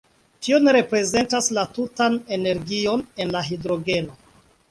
[0.45, 4.19] Tio ne reprezentas la tutan energion en la hidrogeno.